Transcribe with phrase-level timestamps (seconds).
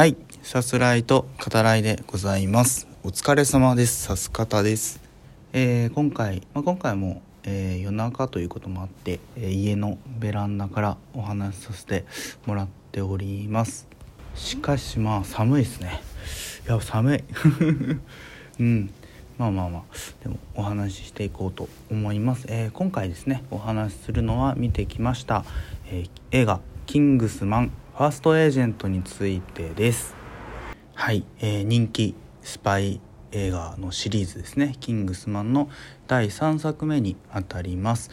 [0.00, 2.88] はい、さすらいと語らいでございます。
[3.04, 4.04] お疲れ様です。
[4.04, 4.98] さす方です。
[5.52, 12.06] えー今回、まあ、今回も、えー夜中ということもあって、えー家のベランダからお話しさせて
[12.46, 13.86] もらっております。
[14.34, 16.00] しかしまあ寒いですね。
[16.66, 17.24] いや寒い。
[18.58, 18.90] うん。
[19.36, 19.82] まあまあまあ
[20.22, 25.44] でもお話ししていこうと思います、え今回ですねお話しするのは見てきました、
[25.90, 30.14] えー映画「キングスマンファーストエージェント」についてです。
[30.94, 33.00] はい、えー人気スパイ
[33.32, 35.68] 映画のシリーズですね「キングスマン」の
[36.06, 38.10] 第3作目にあたります。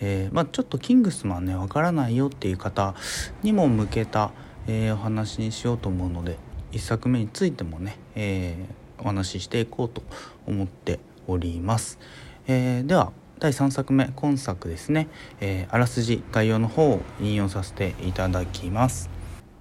[0.00, 2.94] えーまあ、ちょっと「キングスマンね」わからないよっていう方
[3.42, 4.32] にも向けた、
[4.66, 6.38] えーお話にしようと思うので
[6.72, 10.02] 1作目についてもね、えーお話ししていこうと
[10.46, 11.98] 思っております、
[12.46, 15.08] えーでは第3作目今作ですね、
[15.40, 19.08] えーあらすじ概要の方を引用させていただきます。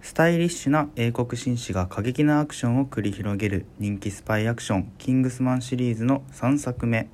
[0.00, 7.10] スタイリッシュな英国紳士が過激なアクションを繰り広げる人気スパイアクション「キングスマン」シリーズの3作目。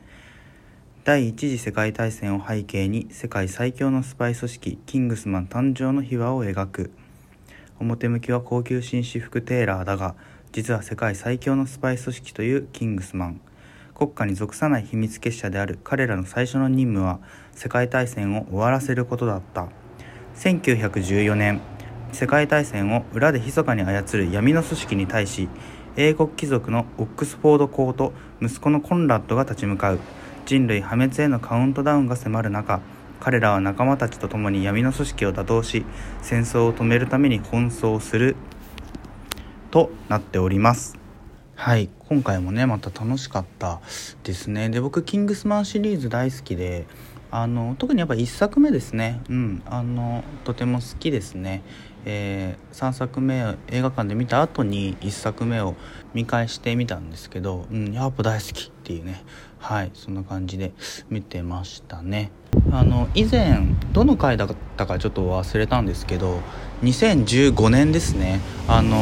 [1.03, 6.93] 第一次世界大戦を背景に世界最強のスパイ組織キングスマン誕生の秘話を描く。
[7.81, 10.15] 表向きは高級紳士服テーラーだが
[10.53, 13.41] 実は世界最強のスパイ組織というキングスマン。
[14.03, 17.21] 国家に属さない秘密結社である彼らの最初の任務は
[17.53, 19.69] 世界大戦を終わらせることだった。
[20.35, 21.61] 1914年
[22.11, 25.49] 世界大戦を裏で密かに操る闇の組織に対し
[25.97, 30.01] 英国貴族のオックスフォード公と息子のコンラッドが立ち向かう。
[30.47, 32.81] 人類破滅へのカウントダウンが迫る中
[33.21, 35.85] 彼らは仲間たちと共に闇の組織を打倒し
[36.23, 38.35] 戦争を止めるために奔走する
[39.71, 41.02] となっております。
[41.63, 43.81] はい今回もねまた楽しかった
[44.25, 44.69] ですね。
[44.69, 46.87] で僕キングスマンシリーズ大好きで
[47.31, 49.21] あの特にやっぱ1作目ですね。
[49.29, 51.63] うんあのとても好きですね。
[52.05, 55.77] えー3作目映画館で見た後に1作目を
[56.15, 59.23] 見返してみたんですけど、うん、やっぱ大好きっていうね。
[59.61, 60.73] はいそんな感じで
[61.11, 62.33] 見てましたね。
[62.73, 63.61] あの以前
[63.93, 66.41] どの回だったかちょっと忘れたんですけど
[66.83, 68.41] 2015年ですね。
[68.67, 68.99] あの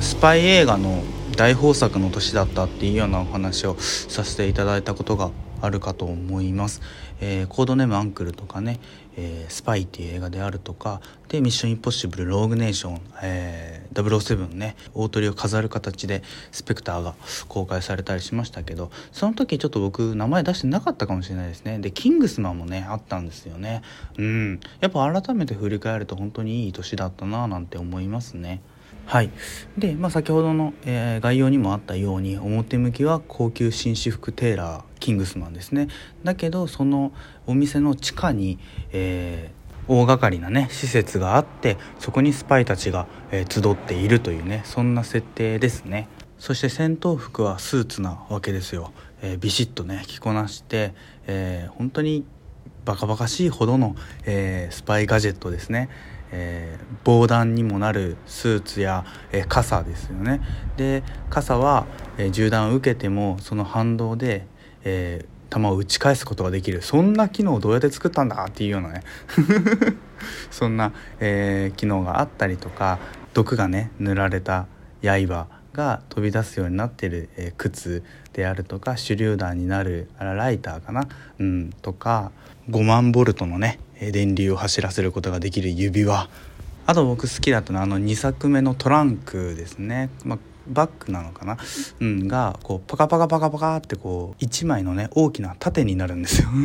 [0.00, 1.04] スパイ映画の
[1.36, 5.30] 大豊作の年だったっていうようなお話をさせていただいたことが
[5.60, 6.80] あるかと思います、
[7.20, 8.80] えーコードネームアンクルとかね、
[9.16, 17.14] えースパイっていう映画であるとかでミッションインポッシブルローグネーション、えー、007ね大鳥を飾る形でスペクターが
[17.48, 21.78] 公開されたりしましたけどその時ちょっと僕名前出してなかったかもしれないですね。
[21.80, 23.82] でキングスマンもねあったんですよね。
[24.16, 24.60] うん。
[24.80, 28.62] やっぱ改めて振り返ると本当にいい年だったななんて思いますね。
[29.06, 29.30] はい。
[29.78, 35.86] で、まあ、先ほどの、えー概要にもあったように表向きは高級紳士服テーラーキングスマンですね。
[36.24, 37.12] だけどその
[37.46, 38.58] お店の地下に、
[38.92, 46.08] えー大掛かりなね施設があってそこにスパイたちが、えー集っているというねそんな設定ですね。
[46.40, 48.92] そして戦闘服はスーツなわけですよ、
[49.22, 50.92] えービシッとね着こなして、
[51.28, 52.24] えー本当に
[52.86, 55.90] バカバカしいほどの、えースパイガジェットですね、
[56.30, 60.40] えー防弾にもなるスーツや、えー傘ですよね。
[60.76, 61.86] で傘は、
[62.16, 64.46] えー銃弾を受けてもその反動で、
[64.84, 66.80] えー弾を打ち返すことができる。
[66.80, 69.02] そんな機能をどうやって作ったんだっていうようなね。
[70.50, 72.98] そんな、えー機能があったりとか
[73.34, 74.66] 毒がね塗られた
[75.02, 81.08] 刃が飛び出すようになってる、えー靴であるとか手榴弾になるあらライターかな、
[81.38, 82.32] うん、とか
[82.70, 86.28] 5万ボルトのね電流を走らせることができる指輪。
[86.86, 90.38] あと僕好きだったのはあの2作目のトランクですね、まあ、
[90.68, 91.58] バッグなのかな、
[91.98, 96.48] うん、がこうパカパカパカパカってこう1枚のね大きな盾になるんですよ。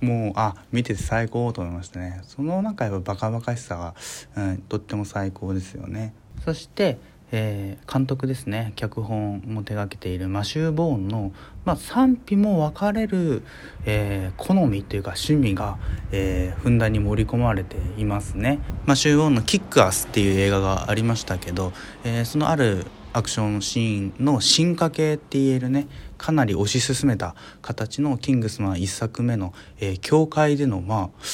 [0.00, 2.20] もうあ見てて最高と思いましたね。
[2.24, 3.94] その中やっぱバカバカしさが、
[4.36, 6.14] うん、とっても最高ですよね。
[6.44, 6.98] そして、
[7.36, 8.72] えー監督ですね。
[8.76, 10.28] 脚本も手がけている。
[10.28, 11.32] マシュー・ボーンの、
[11.64, 13.42] まあ、賛否も分かれる、
[13.86, 15.78] えー好みというか趣味が、
[16.12, 18.60] えーふんだんに盛り込まれていますね。
[18.86, 21.72] マシュー・ボーンの「キックアス」っていう映画がありましたけど、
[22.04, 25.86] えーそのあるアクションシーンの進化系って言えるね
[26.18, 31.24] かなり推し進めた形の「キングスマン」1作目の、えー教会でのまあ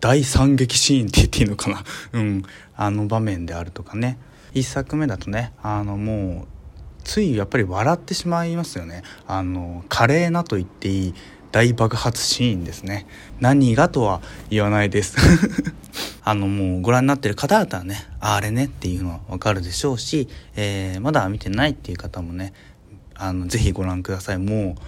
[0.00, 1.84] 大惨劇シーンって言っていいのかな。
[2.12, 2.42] うん。
[2.76, 4.16] あの場面であるとかね。
[4.58, 6.48] 1作目だとねあのもう
[7.04, 9.02] ついやっぱり笑ってしまいますよね。
[9.26, 11.14] あの華麗なと言っていい
[11.50, 13.06] 大爆発シーンですね。
[13.40, 14.20] 何がとは
[14.50, 15.16] 言わないです。
[16.22, 22.52] あのもうご覧になってる方々はねあれねっていうのはわかるでしょうし、えーまだ見てないっていう方もね
[23.14, 24.38] あのぜひご覧ください。
[24.38, 24.82] もう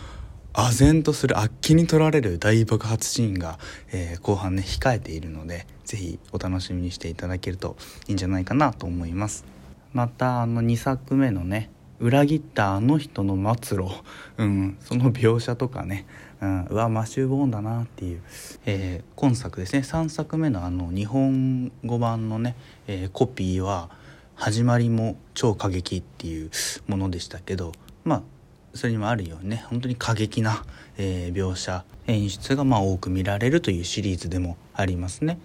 [0.53, 3.59] 唖然とするあっ気に取られる大爆発シーンが、
[3.93, 7.77] えー、後半ね控えているので是非お楽しみにしていただけると
[8.09, 9.60] いいんじゃないかなと思います。
[9.93, 13.91] またあの2作目のね裏切ったあの人の末路、
[14.39, 16.07] うん、その描写とかね、
[16.41, 18.23] うん、うわマシュー・ボーンだなっていう、
[18.65, 19.81] えー、今作ですね。
[19.81, 22.57] 3作目のあの日本語版のね、
[22.87, 23.91] えー、コピーは
[24.35, 26.51] 始まりも超過激っていう
[26.87, 27.73] ものでしたけど。
[28.05, 28.23] まあ
[28.75, 30.65] それにもあるようにね本当に過激な、
[30.97, 35.39] えー、描写演出がまあ多く見られるというシリーズでもありますね。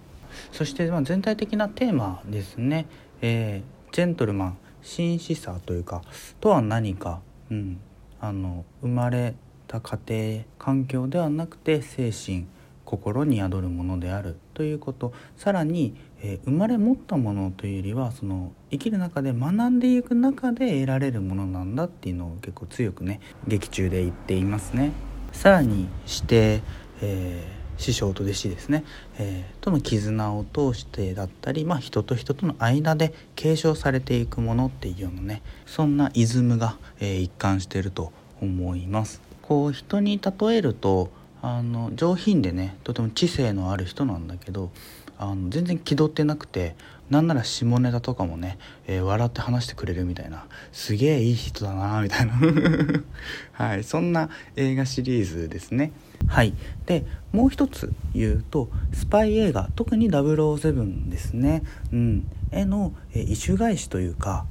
[0.52, 2.86] そしてまあ全体的なテーマですね、
[3.22, 6.02] えー、ジェントルマン紳士さというか
[6.38, 7.80] とは何か、うん、
[8.20, 9.34] あの生まれ
[9.66, 12.44] た家庭環境ではなくて精神
[12.84, 24.92] 心に宿るものであるということさらに、えー、生まれ持ったものというよりはその生きる中で学んでいく中で得られるものなんだっていうのを結構強くね劇中で言っていますね。
[25.32, 26.60] さらにして、
[27.00, 28.84] えー師匠と弟子ですね、
[29.18, 39.22] えー、との絆を通してだったり、まあ、人と人との間で継承されていくものっていうようなねそんなイズムが、えー、一貫してると思います。
[39.42, 44.70] こう人に例えるとあの上品でねとても知性のある人なんだけど
[45.18, 46.74] あの全然気取ってなくて
[47.10, 52.34] なんなら下ネタとかもね、えー、笑って話してくれるみたいなすげえいい人だなみたいな。
[53.52, 55.92] はいそんな映画シリーズですね。
[56.26, 56.54] はい
[56.86, 61.62] でもう一つ言うとスパイ映画特に007ですね。
[61.92, 64.46] うんへの、えー、異種返しというか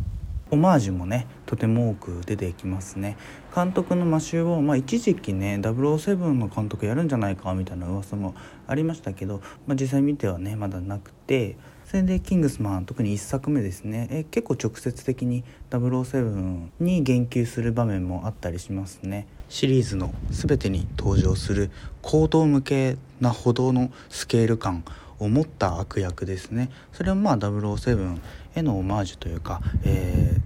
[0.51, 3.17] オマージュもねとても多く出てきますね。
[3.53, 8.35] 監督のマシュー・ボー、まあ、一時期ね007の監督やるんじゃないかみたいな噂も
[8.67, 14.07] ありましたけど、まあ、実際見てはねまだなくてそれでキングスマン特に1作目ですね。
[14.09, 19.27] え結構直接的に007に言及する場面もあったりしますね。
[19.49, 21.69] シリーズの全てに登場する
[22.01, 24.83] 行動向けなほどのスケール感
[25.19, 26.69] を持った悪役ですね。
[26.91, 28.17] それはまあ007
[28.55, 30.37] へのオマージュというか、え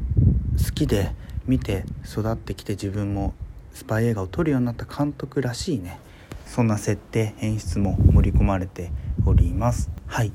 [0.55, 1.11] ー、好きで
[1.45, 3.33] 見て育ってきて自分も
[3.73, 5.99] スパイ映画を撮るようになった監督らしいね。
[6.45, 8.91] そんな設定演出も盛り込まれて
[9.25, 9.91] おります。
[10.07, 10.31] はい、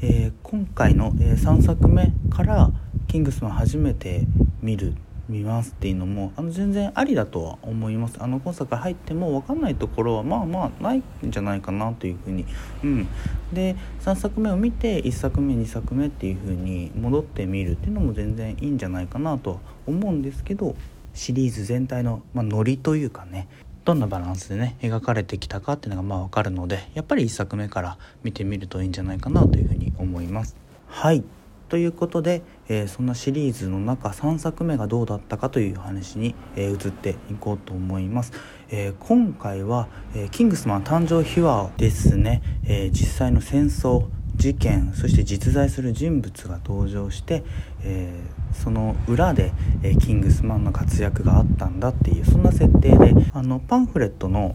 [0.00, 2.70] えー、今回の、え、3作目から
[3.06, 4.26] 「キングスマン」初めて
[4.62, 4.94] 見る
[5.28, 8.16] 見ますっていうのもあの全然ありだとは思います。
[8.18, 12.46] あの今作入っても分かんないところはまあまあないんじゃないかなというふうに。
[12.82, 13.08] うん。
[13.52, 20.74] で3作目を見て1作目2作目っていうふうに戻ってみるっていうのも全然いいんじゃないかなとは思うんですけど
[21.14, 23.48] シリーズ全体の、まあ、ノリというかね
[23.84, 30.56] どんなバランスでね描かれてきたかっていうのがまあ分かるのでやっぱり1作目から見てみるといいんじゃないかなというふうに思います。
[30.88, 31.24] はい。
[31.68, 38.32] ということで、えー、そんなシリーズの中3作目がどうだったかという話に、えー、移っていこうと思います、
[38.70, 44.06] えー、今回は、えキングスマン誕生秘話ですね、え実際の戦争
[44.36, 47.44] 事件そして実在する人物が登場して、
[47.82, 48.12] え
[48.52, 54.54] その裏で、えキングスマンの活躍があったんだっていうそんな設定であのパンフレットの、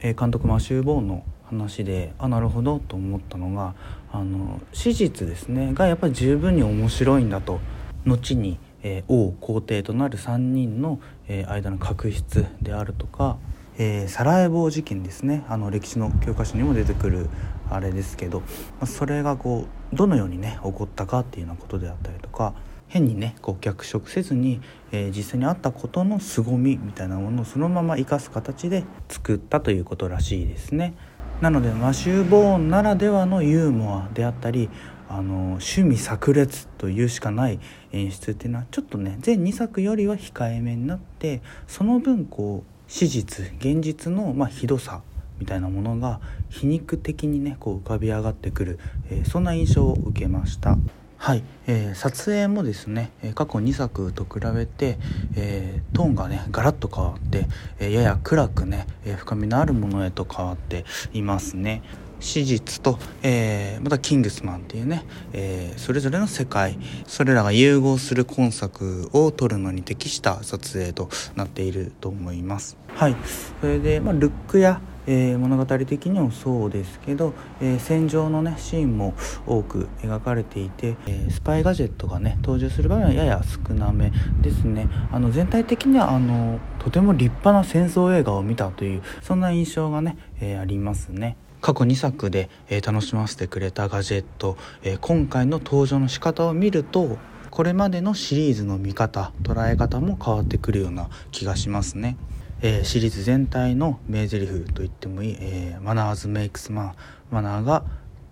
[0.00, 3.74] え監督マシュー・ボーンの話であなるほどと思ったのが
[4.12, 7.60] あの史実ですねがやっぱり十分に面白いんだと
[8.06, 13.38] 後に、えー、王皇帝となる3人の、えー、間の確執であるとか、
[13.78, 17.28] えー、サラエボ事件ですねあの歴史の教科書にも出てくる
[17.70, 18.46] あれですけど、ま
[18.82, 22.54] あ、それがこうどのようにね起こったかっていうようなことであったりとか
[22.88, 24.60] 変にねこう脚色せずに、
[24.92, 30.94] えー、実際にあったことの凄みみたいなものをそのまま生かす形で作ったということらしいですね。
[31.40, 34.68] なのでマシュー・ボーンならではのユーモアであったり
[35.08, 37.60] あの趣味炸裂というしかない
[37.92, 45.02] 演出っていうのはちょっとね全2作よりは控えめになってその分こう史実現実のまあひどさ
[45.38, 48.78] みたいなものが皮肉的にねこう浮かび上がってくる、
[49.08, 50.76] えー、そんな印象を受けました。
[51.18, 54.98] はい、えー、撮影もですね過去2作と比べて、
[55.36, 57.46] えー、トーンがねガラッと変わって、
[57.80, 61.82] えー、やや暗くね、え深みのあるものへと変わっていますね。
[62.20, 72.76] 史実と、えー、またキングスマンっていうね、えー、それぞれの世界それらが融合する今作を撮るのに適した撮影となっていると思います。
[72.88, 73.16] はい。
[73.60, 79.14] それで、まあ、ルックやえー、物語的にもそうですけど、えー、戦場のねシーンも
[79.46, 84.12] 多く描かれていて、えー、スパイガジェットがね登場する場面はやや少なめ
[84.42, 97.18] ですねあの全体的にはあのとても立派な戦争映画を見たというそんな印象がね、えありますね過去2作で、え楽しませてくれたガジェット、え今回の登場の仕方を見ると
[97.50, 102.16] これまでのシリーズの見方捉え方も変わってくるような気がしますね。
[102.60, 106.94] えー、シリーズ全体の名台詞と言ってもいい「え、マナーズ・メイクス・マン」
[107.30, 107.84] マナーが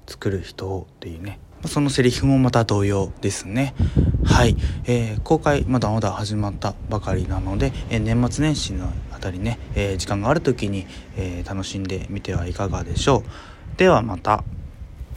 [0.07, 1.39] 作る人をっていうね。
[1.65, 3.75] そのセリフもまた同様ですね。
[4.25, 13.25] はい、えー、公開まだまだ始まったばかりなので、えー、年末年始のあたりね、えー、時間がある時に、え楽しんでみてはいかがでしょ
[13.75, 13.79] う。
[13.79, 14.45] ではまた。